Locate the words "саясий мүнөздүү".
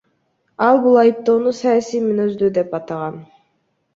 1.59-2.49